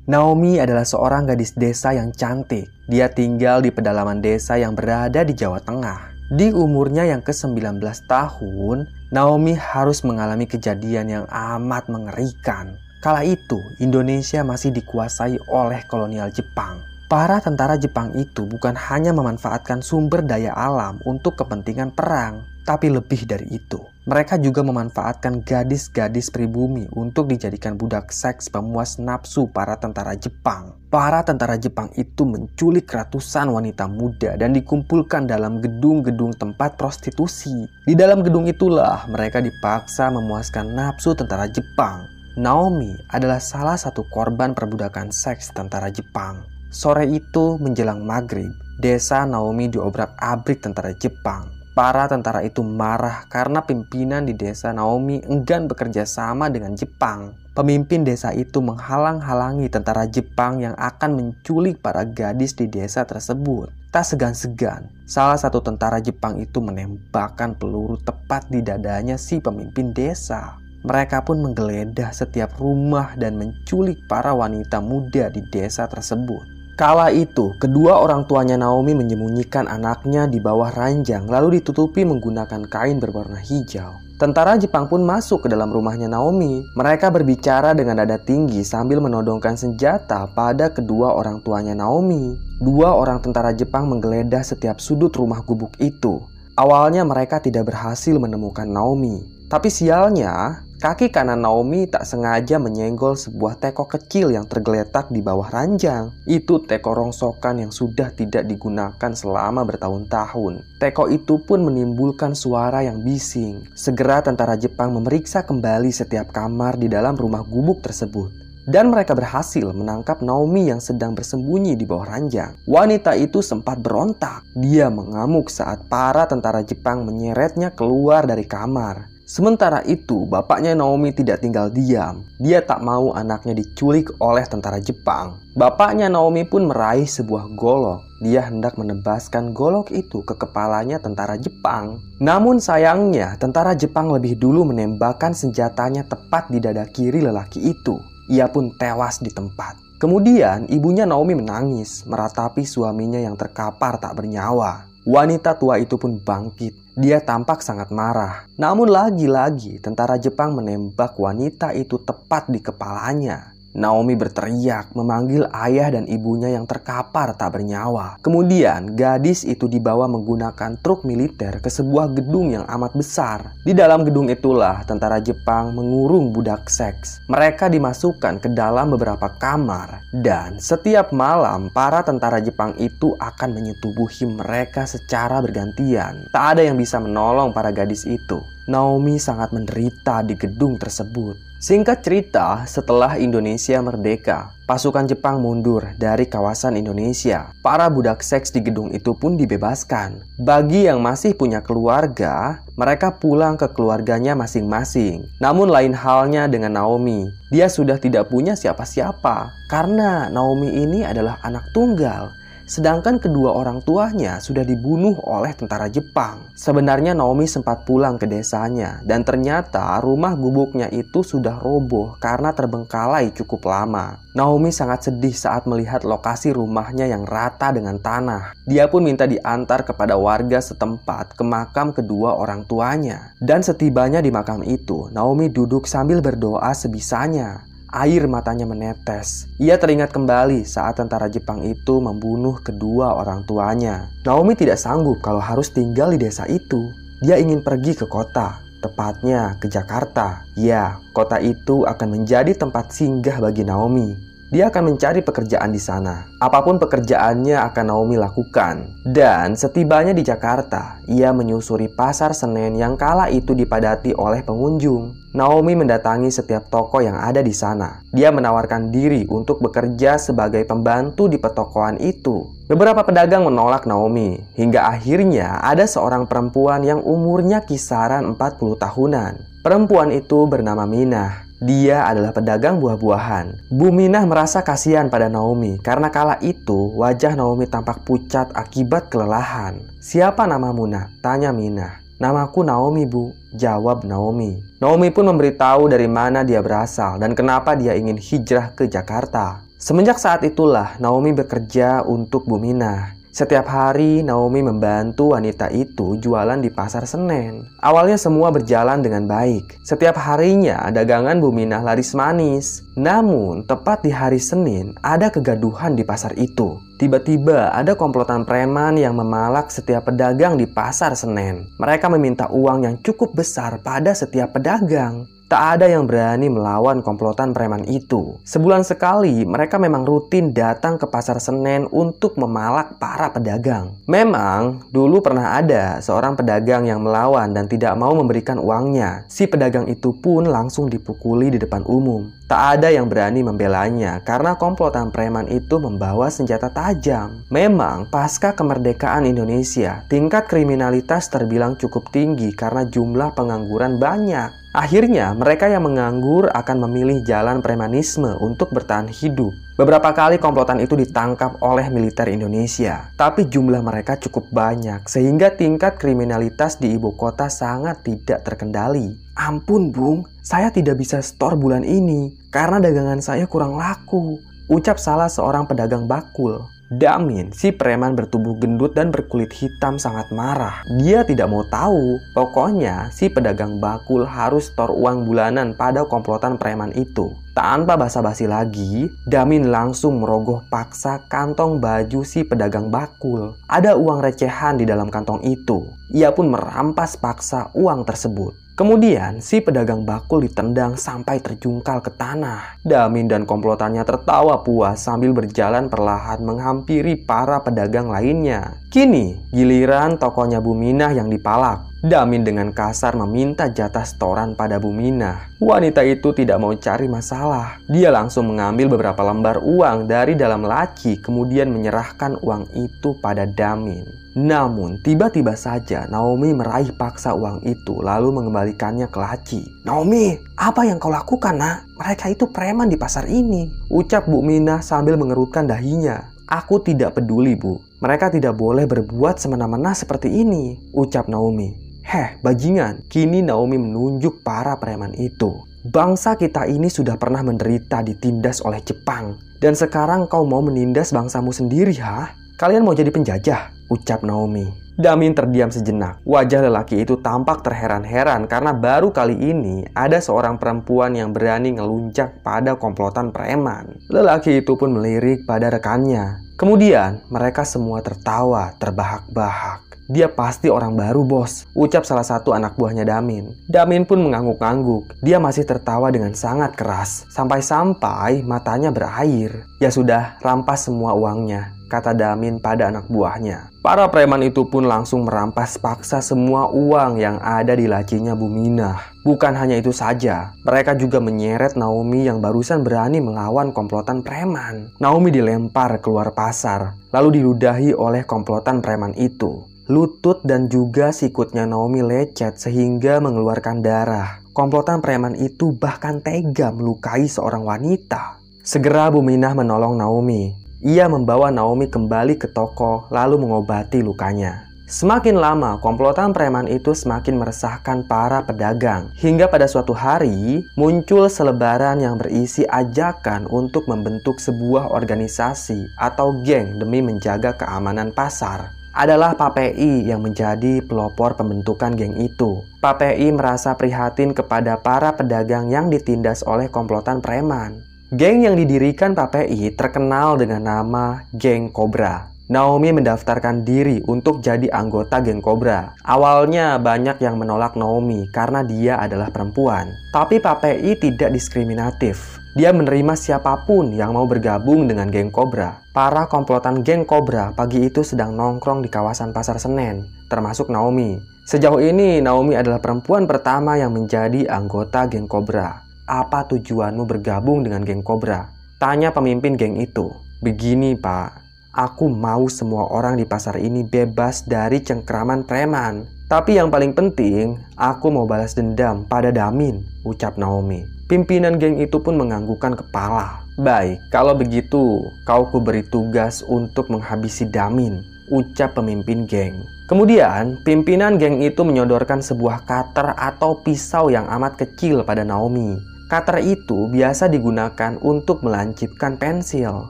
Naomi 0.06 0.62
adalah 0.62 0.86
seorang 0.86 1.26
gadis 1.26 1.58
desa 1.58 1.90
yang 1.90 2.14
cantik. 2.14 2.70
Dia 2.86 3.10
tinggal 3.10 3.66
di 3.66 3.74
pedalaman 3.74 4.22
desa 4.22 4.54
yang 4.54 4.78
berada 4.78 5.26
di 5.26 5.34
Jawa 5.34 5.58
Tengah. 5.58 6.14
Di 6.30 6.54
umurnya 6.54 7.10
yang 7.10 7.26
ke-19 7.26 7.82
tahun, 8.06 8.86
Naomi 9.10 9.58
harus 9.58 10.06
mengalami 10.06 10.46
kejadian 10.46 11.10
yang 11.10 11.26
amat 11.26 11.90
mengerikan. 11.90 12.78
Kala 13.02 13.26
itu, 13.26 13.58
Indonesia 13.82 14.46
masih 14.46 14.70
dikuasai 14.78 15.42
oleh 15.50 15.82
kolonial 15.90 16.30
Jepang. 16.30 16.86
Para 17.10 17.42
tentara 17.42 17.74
Jepang 17.74 18.14
itu 18.14 18.46
bukan 18.46 18.78
hanya 18.78 19.10
memanfaatkan 19.10 19.82
sumber 19.82 20.22
daya 20.22 20.54
alam 20.54 21.02
untuk 21.10 21.34
kepentingan 21.34 21.98
perang, 21.98 22.46
tapi 22.62 22.94
lebih 22.94 23.26
dari 23.26 23.58
itu. 23.58 23.82
Mereka 24.06 24.38
juga 24.38 24.62
memanfaatkan 24.62 25.42
gadis-gadis 25.42 26.30
pribumi 26.30 26.86
untuk 26.94 27.26
dijadikan 27.26 27.74
budak 27.74 28.14
seks 28.14 28.54
pemuas 28.54 29.02
nafsu 29.02 29.50
para 29.50 29.82
tentara 29.82 30.14
Jepang. 30.14 30.78
Para 30.94 31.26
tentara 31.26 31.58
Jepang 31.58 31.90
itu 31.98 32.22
menculik 32.22 32.86
ratusan 32.86 33.50
wanita 33.50 33.90
muda 33.90 34.38
dan 34.38 34.54
dikumpulkan 34.54 35.26
dalam 35.26 35.58
gedung-gedung 35.58 36.38
tempat 36.38 36.78
prostitusi. 36.78 37.66
Di 37.90 37.98
dalam 37.98 38.22
gedung 38.22 38.46
itulah 38.46 39.10
mereka 39.10 39.42
dipaksa 39.42 40.14
memuaskan 40.14 40.78
nafsu 40.78 41.18
tentara 41.18 41.50
Jepang. 41.50 42.06
Naomi 42.38 42.94
adalah 43.10 43.42
salah 43.42 43.74
satu 43.74 44.06
korban 44.14 44.54
perbudakan 44.54 45.10
seks 45.10 45.50
tentara 45.50 45.90
Jepang. 45.90 46.46
Sore 46.70 47.10
itu 47.10 47.58
menjelang 47.58 48.06
maghrib, 48.06 48.54
desa 48.78 49.26
Naomi 49.26 49.66
diobrak-abrik 49.66 50.62
tentara 50.62 50.94
Jepang. 50.94 51.65
Para 51.76 52.08
tentara 52.08 52.40
itu 52.40 52.64
marah 52.64 53.28
karena 53.28 53.60
pimpinan 53.60 54.24
di 54.24 54.32
desa 54.32 54.72
Naomi 54.72 55.20
enggan 55.28 55.68
bekerja 55.68 56.08
sama 56.08 56.48
dengan 56.48 56.72
Jepang. 56.72 57.36
Pemimpin 57.52 58.08
desa 58.08 58.32
itu 58.32 58.64
menghalang-halangi 58.64 59.68
tentara 59.68 60.08
Jepang 60.08 60.64
yang 60.64 60.72
akan 60.80 61.20
menculik 61.20 61.84
para 61.84 62.08
gadis 62.08 62.56
di 62.56 62.72
desa 62.72 63.04
tersebut. 63.04 63.76
Tak 63.92 64.08
segan-segan, 64.08 64.88
salah 65.04 65.36
satu 65.36 65.60
tentara 65.60 66.00
Jepang 66.00 66.40
itu 66.40 66.64
menembakkan 66.64 67.60
peluru 67.60 68.00
tepat 68.00 68.48
di 68.48 68.64
dadanya 68.64 69.20
si 69.20 69.44
pemimpin 69.44 69.92
desa. 69.92 70.56
Mereka 70.88 71.28
pun 71.28 71.44
menggeledah 71.44 72.16
setiap 72.16 72.56
rumah 72.56 73.20
dan 73.20 73.36
menculik 73.36 74.00
para 74.08 74.32
wanita 74.32 74.80
muda 74.80 75.28
di 75.28 75.44
desa 75.52 75.92
tersebut. 75.92 76.55
Kala 76.76 77.08
itu, 77.08 77.56
kedua 77.56 78.04
orang 78.04 78.28
tuanya 78.28 78.60
Naomi 78.60 78.92
menyembunyikan 78.92 79.64
anaknya 79.64 80.28
di 80.28 80.44
bawah 80.44 80.76
ranjang 80.76 81.24
lalu 81.24 81.64
ditutupi 81.64 82.04
menggunakan 82.04 82.68
kain 82.68 83.00
berwarna 83.00 83.40
hijau. 83.40 83.96
Tentara 84.20 84.60
Jepang 84.60 84.92
pun 84.92 85.00
masuk 85.08 85.44
ke 85.44 85.48
dalam 85.48 85.72
rumahnya 85.72 86.12
Naomi. 86.12 86.68
Mereka 86.76 87.16
berbicara 87.16 87.72
dengan 87.72 88.04
nada 88.04 88.20
tinggi 88.20 88.60
sambil 88.68 89.00
menodongkan 89.00 89.56
senjata 89.56 90.28
pada 90.36 90.68
kedua 90.68 91.16
orang 91.16 91.40
tuanya 91.48 91.80
Naomi. 91.80 92.36
Dua 92.60 92.92
orang 92.92 93.24
tentara 93.24 93.56
Jepang 93.56 93.88
menggeledah 93.88 94.44
setiap 94.44 94.84
sudut 94.84 95.16
rumah 95.16 95.48
gubuk 95.48 95.72
itu. 95.80 96.20
Awalnya 96.60 97.08
mereka 97.08 97.40
tidak 97.40 97.72
berhasil 97.72 98.20
menemukan 98.20 98.68
Naomi. 98.68 99.24
Tapi 99.48 99.72
sialnya, 99.72 100.65
Kaki 100.76 101.08
kanan 101.08 101.40
Naomi 101.40 101.88
tak 101.88 102.04
sengaja 102.04 102.60
menyenggol 102.60 103.16
sebuah 103.16 103.64
teko 103.64 103.88
kecil 103.88 104.36
yang 104.36 104.44
tergeletak 104.44 105.08
di 105.08 105.24
bawah 105.24 105.48
ranjang. 105.48 106.12
Itu 106.28 106.68
teko 106.68 106.92
rongsokan 106.92 107.64
yang 107.64 107.72
sudah 107.72 108.12
tidak 108.12 108.44
digunakan 108.44 109.12
selama 109.16 109.64
bertahun-tahun. 109.64 110.68
Teko 110.84 111.08
itu 111.08 111.40
pun 111.48 111.64
menimbulkan 111.64 112.36
suara 112.36 112.84
yang 112.84 113.00
bising. 113.08 113.64
Segera 113.72 114.20
tentara 114.20 114.60
Jepang 114.60 114.92
memeriksa 114.92 115.48
kembali 115.48 115.96
setiap 115.96 116.36
kamar 116.36 116.76
di 116.76 116.92
dalam 116.92 117.16
rumah 117.16 117.48
gubuk 117.48 117.80
tersebut. 117.80 118.44
Dan 118.68 118.92
mereka 118.92 119.16
berhasil 119.16 119.72
menangkap 119.72 120.20
Naomi 120.20 120.68
yang 120.68 120.84
sedang 120.84 121.16
bersembunyi 121.16 121.80
di 121.80 121.88
bawah 121.88 122.20
ranjang. 122.20 122.52
Wanita 122.68 123.16
itu 123.16 123.40
sempat 123.40 123.80
berontak. 123.80 124.44
Dia 124.60 124.92
mengamuk 124.92 125.48
saat 125.48 125.88
para 125.88 126.28
tentara 126.28 126.68
Jepang 126.68 127.08
menyeretnya 127.08 127.72
keluar 127.72 128.28
dari 128.28 128.44
kamar. 128.44 129.15
Sementara 129.26 129.82
itu, 129.90 130.30
bapaknya 130.30 130.78
Naomi 130.78 131.10
tidak 131.10 131.42
tinggal 131.42 131.74
diam. 131.74 132.22
Dia 132.38 132.62
tak 132.62 132.86
mau 132.86 133.10
anaknya 133.10 133.58
diculik 133.58 134.14
oleh 134.22 134.46
tentara 134.46 134.78
Jepang. 134.78 135.42
Bapaknya 135.58 136.14
Naomi 136.14 136.46
pun 136.46 136.70
meraih 136.70 137.10
sebuah 137.10 137.58
golok. 137.58 138.06
Dia 138.22 138.46
hendak 138.46 138.78
menebaskan 138.78 139.50
golok 139.50 139.90
itu 139.90 140.22
ke 140.22 140.38
kepalanya 140.38 141.02
tentara 141.02 141.42
Jepang. 141.42 141.98
Namun 142.22 142.62
sayangnya, 142.62 143.34
tentara 143.42 143.74
Jepang 143.74 144.14
lebih 144.14 144.38
dulu 144.38 144.62
menembakkan 144.62 145.34
senjatanya 145.34 146.06
tepat 146.06 146.54
di 146.54 146.62
dada 146.62 146.86
kiri 146.86 147.26
lelaki 147.26 147.74
itu. 147.74 147.98
Ia 148.30 148.46
pun 148.46 148.78
tewas 148.78 149.26
di 149.26 149.34
tempat. 149.34 149.82
Kemudian 149.98 150.70
ibunya 150.70 151.10
Naomi 151.10 151.34
menangis 151.34 152.06
meratapi 152.06 152.62
suaminya 152.62 153.18
yang 153.18 153.34
terkapar 153.34 153.98
tak 153.98 154.22
bernyawa. 154.22 154.86
Wanita 155.06 155.54
tua 155.54 155.78
itu 155.78 156.02
pun 156.02 156.18
bangkit. 156.18 156.98
Dia 156.98 157.22
tampak 157.22 157.62
sangat 157.62 157.94
marah. 157.94 158.50
Namun 158.58 158.90
lagi-lagi 158.90 159.78
tentara 159.78 160.18
Jepang 160.18 160.58
menembak 160.58 161.14
wanita 161.22 161.78
itu 161.78 162.02
tepat 162.02 162.50
di 162.50 162.58
kepalanya. 162.58 163.55
Naomi 163.76 164.16
berteriak 164.16 164.96
memanggil 164.96 165.52
ayah 165.52 165.92
dan 165.92 166.08
ibunya 166.08 166.56
yang 166.56 166.64
terkapar 166.64 167.36
tak 167.36 167.60
bernyawa. 167.60 168.16
Kemudian 168.24 168.96
gadis 168.96 169.44
itu 169.44 169.68
dibawa 169.68 170.08
menggunakan 170.08 170.80
truk 170.80 171.04
militer 171.04 171.60
ke 171.60 171.68
sebuah 171.68 172.16
gedung 172.16 172.56
yang 172.56 172.64
amat 172.72 172.96
besar. 172.96 173.52
Di 173.68 173.76
dalam 173.76 174.08
gedung 174.08 174.32
itulah 174.32 174.88
tentara 174.88 175.20
Jepang 175.20 175.76
mengurung 175.76 176.32
budak 176.32 176.72
seks. 176.72 177.20
Mereka 177.28 177.68
dimasukkan 177.68 178.40
ke 178.40 178.50
dalam 178.56 178.96
beberapa 178.96 179.28
kamar 179.36 180.08
dan 180.24 180.56
setiap 180.64 181.12
malam 181.12 181.68
para 181.76 182.00
tentara 182.00 182.40
Jepang 182.40 182.72
itu 182.80 183.12
akan 183.20 183.60
menyetubuhi 183.60 184.24
mereka 184.32 184.88
secara 184.88 185.44
bergantian. 185.44 186.32
Tak 186.32 186.56
ada 186.56 186.62
yang 186.64 186.80
bisa 186.80 187.04
menolong 187.04 187.52
para 187.52 187.76
gadis 187.76 188.08
itu. 188.08 188.40
Naomi 188.66 189.22
sangat 189.22 189.54
menderita 189.54 190.26
di 190.26 190.34
gedung 190.34 190.82
tersebut. 190.82 191.38
Singkat 191.66 192.06
cerita, 192.06 192.62
setelah 192.70 193.18
Indonesia 193.18 193.82
merdeka, 193.82 194.54
pasukan 194.70 195.10
Jepang 195.10 195.42
mundur 195.42 195.98
dari 195.98 196.30
kawasan 196.30 196.78
Indonesia. 196.78 197.50
Para 197.66 197.90
budak 197.90 198.22
seks 198.22 198.54
di 198.54 198.62
gedung 198.62 198.94
itu 198.94 199.18
pun 199.18 199.34
dibebaskan. 199.34 200.22
Bagi 200.46 200.86
yang 200.86 201.02
masih 201.02 201.34
punya 201.34 201.66
keluarga, 201.66 202.62
mereka 202.78 203.18
pulang 203.18 203.58
ke 203.58 203.66
keluarganya 203.74 204.38
masing-masing. 204.38 205.26
Namun 205.42 205.74
lain 205.74 205.98
halnya 205.98 206.46
dengan 206.46 206.78
Naomi. 206.78 207.26
Dia 207.50 207.66
sudah 207.66 207.98
tidak 207.98 208.30
punya 208.30 208.54
siapa-siapa 208.54 209.50
karena 209.66 210.30
Naomi 210.30 210.70
ini 210.70 211.02
adalah 211.02 211.42
anak 211.42 211.66
tunggal 211.74 212.30
sedangkan 212.66 213.22
kedua 213.22 213.54
orang 213.54 213.82
tuanya 213.86 214.42
sudah 214.42 214.66
dibunuh 214.66 215.14
oleh 215.24 215.54
tentara 215.54 215.90
Jepang. 215.90 216.50
Sebenarnya 216.58 217.14
Naomi 217.14 217.46
sempat 217.46 217.86
pulang 217.86 218.18
ke 218.18 218.26
desanya 218.26 219.00
dan 219.06 219.22
ternyata 219.22 220.02
rumah 220.02 220.34
gubuknya 220.34 220.90
itu 220.90 221.22
sudah 221.22 221.62
roboh 221.62 222.18
karena 222.18 222.52
terbengkalai 222.52 223.32
cukup 223.38 223.70
lama. 223.70 224.20
Naomi 224.36 224.68
sangat 224.68 225.08
sedih 225.08 225.32
saat 225.32 225.64
melihat 225.64 226.04
lokasi 226.04 226.52
rumahnya 226.52 227.08
yang 227.08 227.24
rata 227.24 227.72
dengan 227.72 227.96
tanah. 228.04 228.52
Dia 228.68 228.92
pun 228.92 229.08
minta 229.08 229.24
diantar 229.24 229.88
kepada 229.88 230.20
warga 230.20 230.60
setempat 230.60 231.40
ke 231.40 231.44
makam 231.48 231.96
kedua 231.96 232.36
orang 232.36 232.68
tuanya. 232.68 233.32
Dan 233.40 233.64
setibanya 233.64 234.20
di 234.20 234.36
makam 234.36 234.60
itu, 234.68 235.08
Naomi 235.16 235.48
duduk 235.48 235.88
sambil 235.88 236.20
berdoa 236.20 236.76
sebisanya. 236.76 237.75
Air 237.96 238.28
matanya 238.28 238.68
menetes. 238.68 239.48
Ia 239.56 239.80
teringat 239.80 240.12
kembali 240.12 240.68
saat 240.68 241.00
tentara 241.00 241.32
Jepang 241.32 241.64
itu 241.64 242.04
membunuh 242.04 242.60
kedua 242.60 243.16
orang 243.16 243.48
tuanya. 243.48 244.12
Naomi 244.28 244.52
tidak 244.52 244.84
sanggup 244.84 245.24
kalau 245.24 245.40
harus 245.40 245.72
tinggal 245.72 246.12
di 246.12 246.20
desa 246.20 246.44
itu. 246.52 246.92
Dia 247.24 247.40
ingin 247.40 247.64
pergi 247.64 247.96
ke 247.96 248.04
kota, 248.04 248.60
tepatnya 248.84 249.56
ke 249.64 249.72
Jakarta. 249.72 250.44
Ya, 250.60 251.00
kota 251.16 251.40
itu 251.40 251.88
akan 251.88 252.20
menjadi 252.20 252.52
tempat 252.52 252.92
singgah 252.92 253.40
bagi 253.40 253.64
Naomi. 253.64 254.12
Dia 254.52 254.68
akan 254.68 254.92
mencari 254.92 255.24
pekerjaan 255.24 255.72
di 255.72 255.80
sana. 255.80 256.28
Apa 256.44 256.68
pun 256.68 256.76
pekerjaannya 256.78 257.64
akan 257.72 257.86
Naomi 257.96 258.20
lakukan. 258.20 258.92
Dan 259.08 259.56
setibanya 259.56 260.12
di 260.12 260.22
Jakarta, 260.22 261.00
ia 261.08 261.32
menyusuri 261.32 261.88
pasar 261.96 262.36
Senen 262.36 262.76
yang 262.76 263.00
kala 263.00 263.32
itu 263.32 263.56
dipadati 263.56 264.12
oleh 264.12 264.44
pengunjung. 264.44 265.25
Naomi 265.36 265.76
mendatangi 265.76 266.32
setiap 266.32 266.72
toko 266.72 267.04
yang 267.04 267.20
ada 267.20 267.44
di 267.44 267.52
sana. 267.52 268.00
Dia 268.16 268.32
menawarkan 268.32 268.88
diri 268.88 269.28
untuk 269.28 269.60
bekerja 269.60 270.16
sebagai 270.16 270.64
pembantu 270.64 271.28
di 271.28 271.36
petokoan 271.36 272.00
itu. 272.00 272.48
Beberapa 272.72 273.04
pedagang 273.04 273.44
menolak 273.44 273.84
Naomi, 273.84 274.40
hingga 274.56 274.88
akhirnya 274.88 275.60
ada 275.60 275.84
seorang 275.84 276.24
perempuan 276.24 276.88
yang 276.88 277.04
umurnya 277.04 277.68
kisaran 277.68 278.24
40 278.40 278.80
tahunan. 278.80 279.34
Perempuan 279.60 280.16
itu 280.16 280.48
bernama 280.48 280.88
Minah. 280.88 281.44
Dia 281.60 282.08
adalah 282.08 282.32
pedagang 282.32 282.80
buah-buahan. 282.80 283.76
Bu 283.76 283.92
Minah 283.92 284.24
merasa 284.24 284.64
kasihan 284.64 285.12
pada 285.12 285.28
Naomi 285.28 285.80
karena 285.84 286.12
kala 286.12 286.40
itu 286.40 286.96
wajah 286.96 287.36
Naomi 287.36 287.68
tampak 287.68 288.08
pucat 288.08 288.56
akibat 288.56 289.12
kelelahan. 289.12 289.84
Siapa 290.00 290.48
nama 290.48 290.72
Muna? 290.72 291.12
Tanya 291.20 291.50
Minah. 291.50 292.05
Namaku 292.16 292.64
Naomi 292.64 293.04
bu, 293.04 293.36
jawab 293.52 294.08
Naomi. 294.08 294.56
Naomi 294.80 295.12
pun 295.12 295.28
memberitahu 295.28 295.92
dari 295.92 296.08
mana 296.08 296.48
dia 296.48 296.64
berasal 296.64 297.20
dan 297.20 297.36
kenapa 297.36 297.76
dia 297.76 297.92
ingin 297.92 298.16
hijrah 298.16 298.72
ke 298.72 298.88
Jakarta. 298.88 299.68
Semenjak 299.76 300.16
saat 300.16 300.40
itulah 300.48 300.96
Naomi 301.04 301.36
bekerja 301.36 302.08
untuk 302.08 302.48
Bu 302.48 302.56
Minah. 302.56 303.15
Setiap 303.36 303.68
hari 303.68 304.24
Naomi 304.24 304.64
membantu 304.64 305.36
wanita 305.36 305.68
itu 305.76 306.16
jualan 306.24 306.56
di 306.56 306.72
pasar 306.72 307.04
Senen. 307.04 307.68
Awalnya 307.84 308.16
semua 308.16 308.48
berjalan 308.48 309.04
dengan 309.04 309.28
baik. 309.28 309.76
Setiap 309.84 310.16
harinya 310.16 310.88
dagangan 310.88 311.44
Buminah 311.44 311.84
laris 311.84 312.16
manis. 312.16 312.88
Namun 312.96 313.68
tepat 313.68 314.08
di 314.08 314.16
hari 314.16 314.40
Senin 314.40 314.96
ada 315.04 315.28
kegaduhan 315.28 316.00
di 316.00 316.08
pasar 316.08 316.32
itu. 316.40 316.80
Tiba-tiba 316.96 317.76
ada 317.76 317.92
komplotan 318.00 318.48
preman 318.48 318.96
yang 318.96 319.20
memalak 319.20 319.68
setiap 319.68 320.08
pedagang 320.08 320.56
di 320.56 320.64
pasar 320.64 321.12
Senen. 321.12 321.76
Mereka 321.76 322.08
meminta 322.08 322.48
uang 322.48 322.88
yang 322.88 322.96
cukup 323.04 323.36
besar 323.36 323.84
pada 323.84 324.16
setiap 324.16 324.56
pedagang. 324.56 325.28
Tak 325.46 325.78
ada 325.78 325.86
yang 325.86 326.10
berani 326.10 326.50
melawan 326.50 327.06
komplotan 327.06 327.54
preman 327.54 327.86
itu. 327.86 328.42
Sebulan 328.42 328.82
sekali, 328.82 329.46
mereka 329.46 329.78
memang 329.78 330.02
rutin 330.02 330.50
datang 330.50 330.98
ke 330.98 331.06
pasar 331.06 331.38
Senen 331.38 331.86
untuk 331.94 332.34
memalak 332.42 332.98
para 332.98 333.30
pedagang. 333.30 333.94
Memang, 334.10 334.90
dulu 334.90 335.22
pernah 335.22 335.54
ada 335.54 336.02
seorang 336.02 336.34
pedagang 336.34 336.90
yang 336.90 337.06
melawan 337.06 337.54
dan 337.54 337.70
tidak 337.70 337.94
mau 337.94 338.18
memberikan 338.18 338.58
uangnya. 338.58 339.30
Si 339.30 339.46
pedagang 339.46 339.86
itu 339.86 340.18
pun 340.18 340.50
langsung 340.50 340.90
dipukuli 340.90 341.54
di 341.54 341.62
depan 341.62 341.86
umum. 341.86 342.26
Tak 342.50 342.82
ada 342.82 342.90
yang 342.90 343.06
berani 343.06 343.46
membelanya 343.46 344.26
karena 344.26 344.58
komplotan 344.58 345.14
preman 345.14 345.46
itu 345.46 345.78
membawa 345.78 346.26
senjata 346.34 346.74
tajam. 346.74 347.46
Memang, 347.54 348.10
pasca 348.10 348.58
kemerdekaan 348.58 349.30
Indonesia, 349.30 350.10
tingkat 350.10 350.50
kriminalitas 350.50 351.30
terbilang 351.30 351.78
cukup 351.78 352.10
tinggi 352.10 352.50
karena 352.50 352.82
jumlah 352.90 353.38
pengangguran 353.38 354.02
banyak. 354.02 354.65
Akhirnya, 354.76 355.32
mereka 355.32 355.72
yang 355.72 355.88
menganggur 355.88 356.52
akan 356.52 356.84
memilih 356.84 357.24
jalan 357.24 357.64
premanisme 357.64 358.28
untuk 358.44 358.76
bertahan 358.76 359.08
hidup. 359.08 359.56
Beberapa 359.80 360.12
kali 360.12 360.36
komplotan 360.36 360.84
itu 360.84 361.00
ditangkap 361.00 361.64
oleh 361.64 361.88
militer 361.88 362.28
Indonesia, 362.28 363.08
tapi 363.16 363.48
jumlah 363.48 363.80
mereka 363.80 364.20
cukup 364.20 364.52
banyak 364.52 365.08
sehingga 365.08 365.56
tingkat 365.56 365.96
kriminalitas 365.96 366.76
di 366.76 366.92
ibu 366.92 367.16
kota 367.16 367.48
sangat 367.48 368.04
tidak 368.04 368.44
terkendali. 368.44 369.16
Ampun, 369.40 369.96
Bung, 369.96 370.28
saya 370.44 370.68
tidak 370.76 371.00
bisa 371.00 371.24
store 371.24 371.56
bulan 371.56 371.88
ini 371.88 372.36
karena 372.52 372.84
dagangan 372.84 373.24
saya 373.24 373.48
kurang 373.48 373.80
laku. 373.80 374.44
Ucap 374.68 375.00
salah 375.00 375.32
seorang 375.32 375.72
pedagang 375.72 376.04
bakul. 376.04 376.68
Damin, 376.86 377.50
si 377.50 377.74
preman 377.74 378.14
bertubuh 378.14 378.62
gendut 378.62 378.94
dan 378.94 379.10
berkulit 379.10 379.50
hitam 379.58 379.98
sangat 379.98 380.30
marah. 380.30 380.86
Dia 381.02 381.26
tidak 381.26 381.50
mau 381.50 381.66
tahu. 381.66 382.22
Pokoknya, 382.38 383.10
si 383.10 383.26
pedagang 383.26 383.82
bakul 383.82 384.22
harus 384.22 384.70
store 384.70 384.94
uang 384.94 385.26
bulanan 385.26 385.74
pada 385.74 386.06
komplotan 386.06 386.62
preman 386.62 386.94
itu. 386.94 387.34
Tanpa 387.58 387.98
basa-basi 387.98 388.46
lagi, 388.46 389.10
Damin 389.26 389.74
langsung 389.74 390.22
merogoh 390.22 390.62
paksa 390.70 391.26
kantong 391.26 391.82
baju 391.82 392.22
si 392.22 392.46
pedagang 392.46 392.94
bakul. 392.94 393.58
Ada 393.66 393.98
uang 393.98 394.22
recehan 394.22 394.78
di 394.78 394.86
dalam 394.86 395.10
kantong 395.10 395.42
itu. 395.42 395.90
Ia 396.14 396.30
pun 396.38 396.54
merampas 396.54 397.18
paksa 397.18 397.74
uang 397.74 398.06
tersebut. 398.06 398.65
Kemudian 398.76 399.40
si 399.40 399.64
pedagang 399.64 400.04
bakul 400.04 400.44
ditendang 400.44 401.00
sampai 401.00 401.40
terjungkal 401.40 402.04
ke 402.04 402.12
tanah. 402.12 402.76
Damin 402.84 403.32
dan 403.32 403.48
komplotannya 403.48 404.04
tertawa 404.04 404.68
puas 404.68 405.00
sambil 405.00 405.32
berjalan 405.32 405.88
perlahan 405.88 406.44
menghampiri 406.44 407.16
para 407.16 407.64
pedagang 407.64 408.12
lainnya. 408.12 408.84
Kini 408.92 409.48
giliran 409.56 410.20
tokonya 410.20 410.60
Buminah 410.60 411.16
yang 411.16 411.32
dipalak. 411.32 411.88
Damin 412.06 412.46
dengan 412.46 412.70
kasar 412.70 413.18
meminta 413.18 413.66
jatah 413.66 414.06
setoran 414.06 414.54
pada 414.54 414.78
Buminah. 414.78 415.58
Wanita 415.58 416.06
itu 416.06 416.38
tidak 416.38 416.62
mau 416.62 416.70
cari 416.78 417.10
masalah. 417.10 417.82
Dia 417.90 418.14
langsung 418.14 418.54
mengambil 418.54 418.94
beberapa 418.94 419.26
lembar 419.26 419.58
uang 419.66 420.06
dari 420.06 420.38
dalam 420.38 420.62
laci 420.70 421.18
kemudian 421.18 421.74
menyerahkan 421.74 422.38
uang 422.46 422.70
itu 422.78 423.18
pada 423.26 423.50
Damin. 423.50 424.06
Namun, 424.38 425.02
tiba-tiba 425.02 425.58
saja 425.58 426.06
Naomi 426.06 426.54
meraih 426.54 426.94
paksa 426.94 427.34
uang 427.34 427.66
itu 427.66 427.98
lalu 427.98 428.30
mengembalikannya 428.38 429.10
ke 429.10 429.18
laci. 429.18 429.66
Naomi, 429.82 430.38
apa 430.62 430.86
yang 430.86 431.02
kau 431.02 431.10
lakukan 431.10 431.58
nak? 431.58 431.90
Mereka 431.98 432.38
itu 432.38 432.46
preman 432.54 432.86
di 432.86 433.02
pasar 433.02 433.26
ini. 433.26 433.66
Ucap 433.90 434.30
Bu 434.30 434.46
Minah 434.46 434.86
sambil 434.86 435.18
mengerutkan 435.18 435.66
dahinya. 435.66 436.30
Aku 436.46 436.78
tidak 436.78 437.18
peduli 437.18 437.58
bu, 437.58 437.82
mereka 437.98 438.30
tidak 438.30 438.54
boleh 438.54 438.86
berbuat 438.86 439.42
semena-mena 439.42 439.98
seperti 439.98 440.30
ini, 440.30 440.78
ucap 440.94 441.26
Naomi. 441.26 441.85
Heh, 442.06 442.38
bajingan, 442.46 443.02
kini 443.10 443.42
Naomi 443.42 443.82
menunjuk 443.82 444.46
para 444.46 444.78
preman 444.78 445.18
itu. 445.18 445.66
Bangsa 445.90 446.38
kita 446.38 446.70
ini 446.70 446.86
sudah 446.86 447.18
pernah 447.18 447.42
menderita 447.42 448.06
ditindas 448.06 448.62
oleh 448.62 448.78
Jepang. 448.86 449.42
Dan 449.58 449.74
sekarang 449.74 450.30
kau 450.30 450.46
mau 450.46 450.62
menindas 450.62 451.10
bangsamu 451.10 451.50
sendiri, 451.50 451.98
ha? 452.06 452.30
Kalian 452.62 452.86
mau 452.86 452.94
jadi 452.94 453.10
penjajah? 453.10 453.74
ucap 453.90 454.26
Naomi. 454.26 454.66
Damin 454.96 455.36
terdiam 455.36 455.68
sejenak. 455.68 456.24
Wajah 456.24 456.72
lelaki 456.72 457.04
itu 457.04 457.20
tampak 457.20 457.68
terheran-heran 457.68 458.48
karena 458.48 458.72
baru 458.72 459.12
kali 459.12 459.36
ini 459.36 459.84
ada 459.92 460.24
seorang 460.24 460.56
perempuan 460.56 461.12
yang 461.14 461.36
berani 461.36 461.76
ngeluncak 461.76 462.40
pada 462.42 462.80
komplotan 462.80 463.36
preman. 463.36 464.00
Lelaki 464.08 464.64
itu 464.64 464.74
pun 464.80 464.96
melirik 464.96 465.44
pada 465.44 465.68
rekannya. 465.68 466.40
Kemudian 466.56 467.28
mereka 467.28 467.68
semua 467.68 468.00
tertawa 468.00 468.72
terbahak-bahak. 468.80 469.95
Dia 470.06 470.30
pasti 470.30 470.70
orang 470.70 470.94
baru 470.94 471.26
bos, 471.26 471.66
ucap 471.74 472.06
salah 472.06 472.22
satu 472.22 472.54
anak 472.54 472.78
buahnya 472.78 473.10
Damin. 473.10 473.50
Damin 473.66 474.06
pun 474.06 474.22
mengangguk-angguk. 474.22 475.18
Dia 475.26 475.42
masih 475.42 475.66
tertawa 475.66 476.14
dengan 476.14 476.38
sangat 476.38 476.78
keras, 476.78 477.26
sampai-sampai 477.34 478.46
matanya 478.46 478.94
berair. 478.94 479.66
Ya 479.82 479.90
sudah, 479.90 480.38
rampas 480.46 480.86
semua 480.86 481.18
uangnya, 481.18 481.74
kata 481.90 482.14
Damin 482.14 482.62
pada 482.62 482.94
anak 482.94 483.10
buahnya. 483.10 483.74
Para 483.82 484.06
preman 484.14 484.46
itu 484.46 484.70
pun 484.70 484.86
langsung 484.86 485.26
merampas 485.26 485.82
paksa 485.82 486.22
semua 486.22 486.70
uang 486.70 487.18
yang 487.18 487.42
ada 487.42 487.74
di 487.74 487.90
lacinya 487.90 488.38
Buminah. 488.38 489.26
Bukan 489.26 489.58
hanya 489.58 489.82
itu 489.82 489.90
saja, 489.90 490.54
mereka 490.62 490.94
juga 490.94 491.18
menyeret 491.18 491.74
Naomi 491.74 492.30
yang 492.30 492.46
barusan 492.46 492.86
berani 492.86 493.18
melawan 493.26 493.74
komplotan 493.74 494.22
preman. 494.22 494.94
Naomi 495.02 495.34
dilempar 495.34 495.98
keluar 495.98 496.30
pasar, 496.38 496.94
lalu 497.10 497.42
diludahi 497.42 497.98
oleh 497.98 498.22
komplotan 498.22 498.86
preman 498.86 499.18
itu. 499.18 499.66
Lutut 499.86 500.42
dan 500.42 500.66
juga 500.66 501.14
sikutnya 501.14 501.70
Naomi 501.70 502.02
lecet 502.02 502.58
sehingga 502.58 503.22
mengeluarkan 503.22 503.86
darah. 503.86 504.42
Komplotan 504.50 504.98
preman 504.98 505.38
itu 505.38 505.78
bahkan 505.78 506.26
tega 506.26 506.74
melukai 506.74 507.30
seorang 507.30 507.62
wanita. 507.62 508.42
Segera 508.66 509.14
Buminah 509.14 509.54
menolong 509.54 509.94
Naomi. 509.94 510.58
Ia 510.82 511.06
membawa 511.06 511.54
Naomi 511.54 511.86
kembali 511.86 512.34
ke 512.34 512.50
toko 512.50 513.06
lalu 513.14 513.38
mengobati 513.46 514.02
lukanya. 514.02 514.66
Semakin 514.90 515.38
lama, 515.38 515.78
komplotan 515.78 516.34
preman 516.34 516.66
itu 516.66 516.98
semakin 516.98 517.38
meresahkan 517.38 518.10
para 518.10 518.42
pedagang. 518.42 519.14
Hingga 519.22 519.54
pada 519.54 519.70
suatu 519.70 519.94
hari, 519.94 520.66
muncul 520.82 521.30
selebaran 521.30 522.02
yang 522.02 522.18
berisi 522.18 522.66
ajakan 522.66 523.46
untuk 523.54 523.86
membentuk 523.86 524.42
sebuah 524.42 524.90
organisasi 524.90 525.94
atau 526.02 526.42
geng 526.42 526.82
demi 526.82 527.06
menjaga 527.06 527.54
keamanan 527.54 528.10
pasar 528.10 528.74
adalah 528.96 529.36
PAPI 529.36 530.08
yang 530.08 530.24
menjadi 530.24 530.80
pelopor 530.88 531.36
pembentukan 531.36 531.92
geng 532.00 532.16
itu. 532.16 532.64
PAPI 532.80 533.36
merasa 533.36 533.76
prihatin 533.76 534.32
kepada 534.32 534.80
para 534.80 535.12
pedagang 535.12 535.68
yang 535.68 535.92
ditindas 535.92 536.48
oleh 536.48 536.72
komplotan 536.72 537.20
preman. 537.20 537.84
Geng 538.16 538.48
yang 538.48 538.56
didirikan 538.56 539.12
PAPI 539.12 539.76
terkenal 539.76 540.40
dengan 540.40 540.64
nama 540.64 541.28
Geng 541.36 541.76
Cobra. 541.76 542.32
Naomi 542.46 542.94
mendaftarkan 542.94 543.66
diri 543.66 544.06
untuk 544.06 544.38
jadi 544.40 544.70
anggota 544.70 545.18
geng 545.18 545.42
Cobra. 545.42 545.98
Awalnya 546.06 546.78
banyak 546.78 547.18
yang 547.18 547.42
menolak 547.42 547.74
Naomi 547.74 548.30
karena 548.30 548.62
dia 548.62 549.02
adalah 549.02 549.34
perempuan. 549.34 549.90
Tapi 550.14 550.38
PAPI 550.38 550.94
tidak 551.02 551.34
diskriminatif. 551.34 552.45
Dia 552.56 552.72
menerima 552.72 553.20
siapa 553.20 553.68
pun 553.68 553.92
yang 553.92 554.16
mau 554.16 554.24
bergabung 554.32 554.88
dengan 554.88 555.12
geng 555.12 555.28
Cobra. 555.28 555.84
Para 555.92 556.24
komplotan 556.32 556.88
geng 556.88 557.04
Cobra 557.04 557.52
pagi 557.52 557.84
itu 557.84 558.00
sedang 558.00 558.32
nongkrong 558.32 558.80
di 558.80 558.88
kawasan 558.88 559.36
Pasar 559.36 559.60
Senen, 559.60 560.08
termasuk 560.32 560.72
Naomi. 560.72 561.20
Sejauh 561.44 561.84
ini, 561.84 562.24
Naomi 562.24 562.56
adalah 562.56 562.80
perempuan 562.80 563.28
pertama 563.28 563.76
yang 563.76 563.92
menjadi 563.92 564.48
anggota 564.48 565.04
geng 565.04 565.28
Cobra. 565.28 565.84
Apa 566.08 566.48
tujuanmu 566.48 567.04
bergabung 567.04 567.68
dengan 567.68 567.84
geng 567.84 568.00
Cobra? 568.00 568.48
Tanya 568.80 569.12
pemimpin 569.12 569.60
geng 569.60 569.76
itu. 569.76 570.08
Begini, 570.40 570.96
Pak. 570.96 571.44
Aku 571.76 572.08
mau 572.08 572.48
semua 572.48 572.88
orang 572.88 573.20
di 573.20 573.28
pasar 573.28 573.60
ini 573.60 573.84
bebas 573.84 574.48
dari 574.48 574.80
cengkraman 574.80 575.44
preman. 575.44 576.08
Tapi 576.32 576.56
yang 576.56 576.72
paling 576.72 576.96
penting, 576.96 577.60
aku 577.76 578.16
mau 578.16 578.24
balas 578.24 578.56
dendam 578.56 579.04
pada 579.04 579.28
Damin, 579.28 579.84
ucap 580.08 580.40
Naomi. 580.40 580.95
Pimpinan 581.06 581.62
geng 581.62 581.78
itu 581.78 582.02
pun 582.02 582.18
menganggukkan 582.18 582.82
kepala. 582.82 583.46
Baik, 583.62 584.02
kalau 584.10 584.34
begitu, 584.34 585.06
kau 585.30 585.46
kuberi 585.54 585.86
tugas 585.86 586.42
untuk 586.50 586.90
menghabisi 586.90 587.46
Damin, 587.46 588.02
ucap 588.34 588.74
pemimpin 588.74 589.30
geng. 589.30 589.54
Kemudian, 589.86 590.58
pimpinan 590.66 591.22
geng 591.22 591.46
itu 591.46 591.62
menyodorkan 591.62 592.26
sebuah 592.26 592.66
cutter 592.66 593.14
atau 593.22 593.62
pisau 593.62 594.10
yang 594.10 594.26
amat 594.34 594.58
kecil 594.58 595.06
pada 595.06 595.22
Naomi. 595.22 595.78
Cutter 596.10 596.42
itu 596.42 596.90
biasa 596.90 597.30
digunakan 597.30 598.02
untuk 598.02 598.42
melancipkan 598.42 599.22
pensil. 599.22 599.86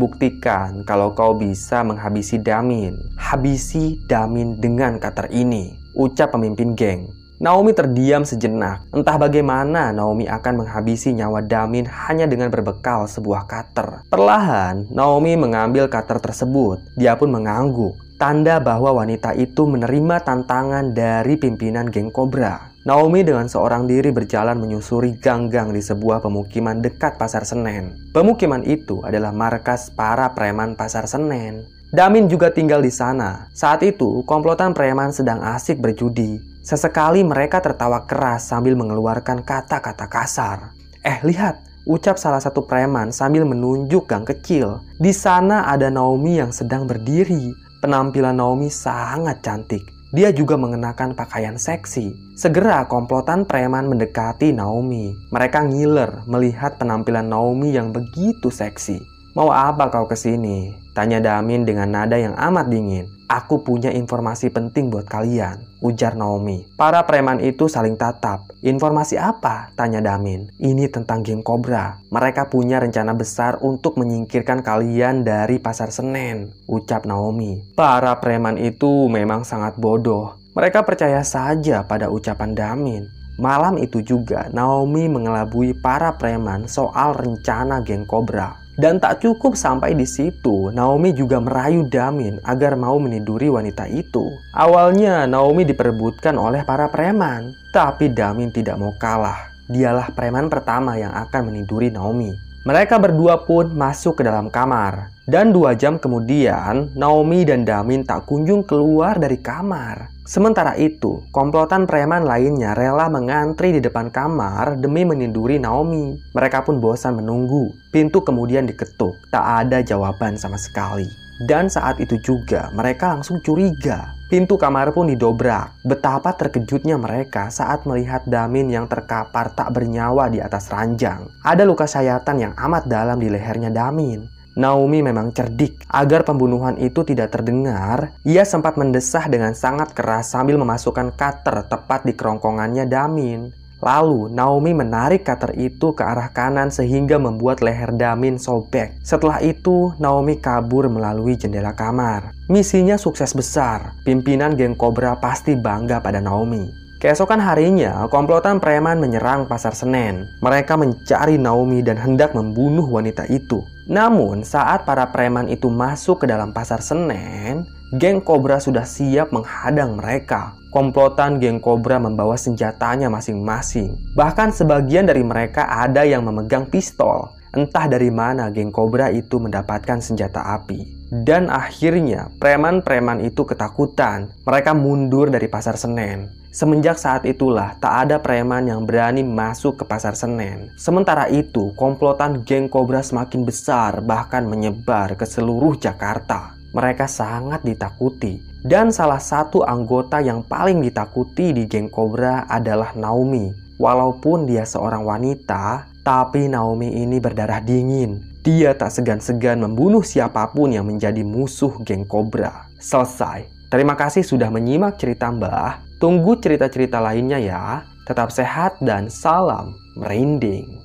Buktikan 0.00 0.88
kalau 0.88 1.12
kau 1.12 1.36
bisa 1.36 1.84
menghabisi 1.84 2.40
Damin. 2.40 2.96
Habisi 3.20 4.00
Damin 4.08 4.56
dengan 4.56 4.96
cutter 4.96 5.28
ini, 5.36 5.76
ucap 5.92 6.32
pemimpin 6.32 6.72
geng. 6.72 7.17
Naomi 7.38 7.70
terdiam 7.70 8.26
sejenak. 8.26 8.90
Entah 8.90 9.14
bagaimana 9.14 9.94
Naomi 9.94 10.26
akan 10.26 10.66
menghabisi 10.66 11.14
nyawa 11.14 11.38
Damin 11.46 11.86
hanya 11.86 12.26
dengan 12.26 12.50
berbekal 12.50 13.06
sebuah 13.06 13.46
cutter. 13.46 14.02
Perlahan, 14.10 14.90
Naomi 14.90 15.38
mengambil 15.38 15.86
cutter 15.86 16.18
tersebut. 16.18 16.82
Dia 16.98 17.14
pun 17.14 17.30
mengangguk. 17.30 17.94
Tanda 18.18 18.58
bahwa 18.58 18.90
wanita 18.90 19.38
itu 19.38 19.70
menerima 19.70 20.26
tantangan 20.26 20.90
dari 20.90 21.38
pimpinan 21.38 21.86
geng 21.86 22.10
Cobra. 22.10 22.74
Naomi 22.82 23.22
dengan 23.22 23.46
seorang 23.46 23.86
diri 23.86 24.10
berjalan 24.10 24.58
menyusuri 24.58 25.14
gang-gang 25.22 25.70
di 25.70 25.78
sebuah 25.78 26.18
pemukiman 26.18 26.82
dekat 26.82 27.22
Pasar 27.22 27.46
Senen. 27.46 27.94
Pemukiman 28.10 28.66
itu 28.66 28.98
adalah 29.06 29.30
markas 29.30 29.94
para 29.94 30.34
preman 30.34 30.74
Pasar 30.74 31.06
Senen. 31.06 31.77
Damin 31.88 32.28
juga 32.28 32.52
tinggal 32.52 32.84
di 32.84 32.92
sana. 32.92 33.48
Saat 33.56 33.80
itu, 33.80 34.20
komplotan 34.28 34.76
preman 34.76 35.08
sedang 35.08 35.40
asik 35.40 35.80
berjudi. 35.80 36.36
Sesekali 36.60 37.24
mereka 37.24 37.64
tertawa 37.64 38.04
keras 38.04 38.44
sambil 38.44 38.76
mengeluarkan 38.76 39.40
kata-kata 39.40 40.04
kasar. 40.04 40.76
Eh, 41.00 41.16
lihat, 41.24 41.64
ucap 41.88 42.20
salah 42.20 42.44
satu 42.44 42.68
preman 42.68 43.08
sambil 43.08 43.48
menunjuk 43.48 44.04
gang 44.04 44.28
kecil. 44.28 44.84
Di 45.00 45.16
sana 45.16 45.64
ada 45.64 45.88
Naomi 45.88 46.36
yang 46.36 46.52
sedang 46.52 46.84
berdiri. 46.84 47.56
Penampilan 47.80 48.36
Naomi 48.36 48.68
sangat 48.68 49.40
cantik. 49.40 49.80
Dia 50.12 50.28
juga 50.28 50.60
mengenakan 50.60 51.16
pakaian 51.16 51.56
seksi. 51.56 52.36
Segera 52.36 52.84
komplotan 52.84 53.48
preman 53.48 53.88
mendekati 53.88 54.52
Naomi. 54.52 55.16
Mereka 55.32 55.72
ngiler 55.72 56.20
melihat 56.28 56.76
penampilan 56.76 57.32
Naomi 57.32 57.72
yang 57.72 57.96
begitu 57.96 58.52
seksi. 58.52 59.17
Mau 59.38 59.54
apa 59.54 59.86
kau 59.86 60.10
ke 60.10 60.18
sini? 60.18 60.74
Tanya 60.98 61.22
Damin 61.22 61.62
dengan 61.62 61.94
nada 61.94 62.18
yang 62.18 62.34
amat 62.34 62.74
dingin. 62.74 63.06
Aku 63.30 63.62
punya 63.62 63.86
informasi 63.86 64.50
penting 64.50 64.90
buat 64.90 65.06
kalian, 65.06 65.62
ujar 65.78 66.18
Naomi. 66.18 66.66
Para 66.74 67.06
preman 67.06 67.38
itu 67.38 67.70
saling 67.70 67.94
tatap. 67.94 68.50
Informasi 68.66 69.14
apa? 69.14 69.70
Tanya 69.78 70.02
Damin. 70.02 70.50
Ini 70.58 70.90
tentang 70.90 71.22
geng 71.22 71.46
Cobra. 71.46 72.02
Mereka 72.10 72.50
punya 72.50 72.82
rencana 72.82 73.14
besar 73.14 73.62
untuk 73.62 73.94
menyingkirkan 74.02 74.66
kalian 74.66 75.22
dari 75.22 75.62
pasar 75.62 75.94
Senen, 75.94 76.50
ucap 76.66 77.06
Naomi. 77.06 77.62
Para 77.78 78.18
preman 78.18 78.58
itu 78.58 79.06
memang 79.06 79.46
sangat 79.46 79.78
bodoh. 79.78 80.34
Mereka 80.58 80.82
percaya 80.82 81.22
saja 81.22 81.86
pada 81.86 82.10
ucapan 82.10 82.58
Damin. 82.58 83.06
Malam 83.38 83.78
itu 83.78 84.02
juga 84.02 84.50
Naomi 84.50 85.06
mengelabui 85.06 85.78
para 85.78 86.18
preman 86.18 86.66
soal 86.66 87.14
rencana 87.14 87.86
geng 87.86 88.02
Cobra. 88.02 88.66
Dan 88.78 89.02
tak 89.02 89.26
cukup 89.26 89.58
sampai 89.58 89.98
di 89.98 90.06
situ, 90.06 90.70
Naomi 90.70 91.10
juga 91.10 91.42
merayu 91.42 91.90
Damin 91.90 92.38
agar 92.46 92.78
mau 92.78 92.94
meniduri 93.02 93.50
wanita 93.50 93.90
itu. 93.90 94.30
Awalnya 94.54 95.26
Naomi 95.26 95.66
diperebutkan 95.66 96.38
oleh 96.38 96.62
para 96.62 96.86
preman, 96.86 97.50
tapi 97.74 98.06
Damin 98.14 98.54
tidak 98.54 98.78
mau 98.78 98.94
kalah. 98.94 99.50
Dialah 99.66 100.14
preman 100.14 100.46
pertama 100.46 100.94
yang 100.94 101.10
akan 101.10 101.50
meniduri 101.50 101.90
Naomi. 101.90 102.47
Mereka 102.68 103.00
berdua 103.00 103.48
pun 103.48 103.72
masuk 103.72 104.20
ke 104.20 104.28
dalam 104.28 104.52
kamar. 104.52 105.08
Dan 105.24 105.56
dua 105.56 105.72
jam 105.72 105.96
kemudian, 105.96 106.92
Naomi 106.92 107.40
dan 107.48 107.64
Damin 107.64 108.04
tak 108.04 108.28
kunjung 108.28 108.60
keluar 108.60 109.16
dari 109.16 109.40
kamar. 109.40 110.12
Sementara 110.28 110.76
itu, 110.76 111.24
komplotan 111.32 111.88
preman 111.88 112.28
lainnya 112.28 112.76
rela 112.76 113.08
mengantri 113.08 113.72
di 113.72 113.80
depan 113.80 114.12
kamar 114.12 114.76
demi 114.76 115.00
meninduri 115.08 115.56
Naomi. 115.56 116.20
Mereka 116.36 116.68
pun 116.68 116.76
bosan 116.76 117.16
menunggu. 117.16 117.72
Pintu 117.88 118.20
kemudian 118.20 118.68
diketuk, 118.68 119.16
tak 119.32 119.64
ada 119.64 119.80
jawaban 119.80 120.36
sama 120.36 120.60
sekali. 120.60 121.08
Dan 121.48 121.72
saat 121.72 121.96
itu 122.04 122.20
juga 122.20 122.68
mereka 122.76 123.16
langsung 123.16 123.40
curiga. 123.40 124.17
Pintu 124.28 124.60
kamar 124.60 124.92
pun 124.92 125.08
didobrak. 125.08 125.80
Betapa 125.88 126.36
terkejutnya 126.36 127.00
mereka 127.00 127.48
saat 127.48 127.88
melihat 127.88 128.28
Damin 128.28 128.68
yang 128.68 128.84
terkapar 128.84 129.56
tak 129.56 129.72
bernyawa 129.72 130.28
di 130.28 130.36
atas 130.36 130.68
ranjang. 130.68 131.32
Ada 131.40 131.64
luka 131.64 131.88
sayatan 131.88 132.36
yang 132.36 132.52
amat 132.60 132.84
dalam 132.92 133.16
di 133.16 133.32
lehernya 133.32 133.72
Damin. 133.72 134.28
Naomi 134.60 135.00
memang 135.00 135.32
cerdik. 135.32 135.80
Agar 135.88 136.28
pembunuhan 136.28 136.76
itu 136.76 137.08
tidak 137.08 137.32
terdengar, 137.32 138.12
ia 138.20 138.44
sempat 138.44 138.76
mendesah 138.76 139.32
dengan 139.32 139.56
sangat 139.56 139.96
keras 139.96 140.28
sambil 140.28 140.60
memasukkan 140.60 141.16
cutter 141.16 141.64
tepat 141.64 142.04
di 142.04 142.12
kerongkongannya 142.12 142.84
Damin. 142.84 143.48
Lalu, 143.78 144.34
Naomi 144.34 144.74
menarik 144.74 145.22
cutter 145.22 145.54
itu 145.54 145.94
ke 145.94 146.02
arah 146.02 146.34
kanan 146.34 146.66
sehingga 146.74 147.14
membuat 147.14 147.62
leher 147.62 147.94
Damin 147.94 148.34
sobek. 148.34 148.98
Setelah 149.06 149.38
itu, 149.38 149.94
Naomi 150.02 150.42
kabur 150.42 150.90
melalui 150.90 151.38
jendela 151.38 151.70
kamar. 151.78 152.34
Misinya 152.50 152.98
sukses 152.98 153.30
besar. 153.38 153.94
Pimpinan 154.02 154.58
geng 154.58 154.74
Cobra 154.74 155.14
pasti 155.22 155.54
bangga 155.54 156.02
pada 156.02 156.18
Naomi. 156.18 156.88
Keesokan 156.98 157.38
harinya, 157.38 158.10
komplotan 158.10 158.58
preman 158.58 158.98
menyerang 158.98 159.46
pasar 159.46 159.70
Senen. 159.70 160.26
Mereka 160.42 160.74
mencari 160.74 161.38
Naomi 161.38 161.78
dan 161.78 161.94
hendak 161.94 162.34
membunuh 162.34 162.82
wanita 162.90 163.22
itu. 163.30 163.62
Namun, 163.86 164.42
saat 164.42 164.82
para 164.82 165.06
preman 165.14 165.46
itu 165.46 165.70
masuk 165.70 166.26
ke 166.26 166.26
dalam 166.26 166.50
pasar 166.50 166.82
Senen, 166.82 167.62
geng 168.02 168.18
Cobra 168.18 168.58
sudah 168.58 168.82
siap 168.82 169.30
menghadang 169.30 169.94
mereka. 169.94 170.58
Komplotan 170.68 171.40
geng 171.40 171.64
Cobra 171.64 171.96
membawa 171.96 172.36
senjatanya 172.36 173.08
masing-masing. 173.08 173.96
Bahkan 174.12 174.52
sebagian 174.52 175.08
dari 175.08 175.24
mereka 175.24 175.64
ada 175.64 176.04
yang 176.04 176.28
memegang 176.28 176.68
pistol. 176.68 177.32
Entah 177.56 177.88
dari 177.88 178.12
mana 178.12 178.52
geng 178.52 178.68
Cobra 178.68 179.08
itu 179.08 179.40
mendapatkan 179.40 179.96
senjata 180.04 180.44
api. 180.60 180.84
Dan 181.08 181.48
akhirnya, 181.48 182.28
preman-preman 182.36 183.24
itu 183.24 183.48
ketakutan. 183.48 184.28
Mereka 184.44 184.76
mundur 184.76 185.32
dari 185.32 185.48
pasar 185.48 185.80
Senen. 185.80 186.28
Semenjak 186.52 187.00
saat 187.00 187.24
itulah 187.24 187.80
tak 187.80 188.04
ada 188.04 188.20
preman 188.20 188.68
yang 188.68 188.84
berani 188.84 189.24
masuk 189.24 189.80
ke 189.80 189.84
pasar 189.88 190.12
Senen. 190.12 190.68
Sementara 190.76 191.32
itu, 191.32 191.72
komplotan 191.80 192.44
geng 192.44 192.68
Cobra 192.68 193.00
semakin 193.00 193.40
besar 193.48 194.04
bahkan 194.04 194.44
menyebar 194.44 195.16
ke 195.16 195.24
seluruh 195.24 195.80
Jakarta. 195.80 196.57
Mereka 196.72 197.08
sangat 197.08 197.64
ditakuti. 197.64 198.40
Dan 198.60 198.90
salah 198.90 199.22
satu 199.22 199.64
anggota 199.64 200.18
yang 200.18 200.44
paling 200.44 200.82
ditakuti 200.82 201.54
di 201.54 201.64
geng 201.70 201.88
Cobra 201.88 202.44
adalah 202.50 202.92
Naomi. 202.98 203.48
Walaupun 203.78 204.50
dia 204.50 204.66
seorang 204.66 205.06
wanita, 205.06 205.86
tapi 206.02 206.50
Naomi 206.50 206.98
ini 206.98 207.22
berdarah 207.22 207.62
dingin. 207.62 208.18
Dia 208.42 208.74
tak 208.74 208.90
segan-segan 208.90 209.62
membunuh 209.62 210.02
siapa 210.02 210.50
pun 210.50 210.74
yang 210.74 210.88
menjadi 210.88 211.22
musuh 211.22 211.78
geng 211.86 212.08
Cobra. 212.08 212.66
Selesai. 212.82 213.46
Terima 213.68 213.92
kasih 213.92 214.24
sudah 214.24 214.48
menyimak 214.48 214.96
cerita 214.96 215.28
Mbah. 215.28 215.84
Tunggu 216.00 216.40
cerita-cerita 216.40 216.98
lainnya 216.98 217.36
ya. 217.36 217.84
Tetap 218.08 218.32
sehat 218.32 218.80
dan 218.80 219.12
salam 219.12 219.76
merinding. 220.00 220.77